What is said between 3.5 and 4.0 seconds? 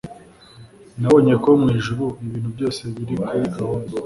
gahunda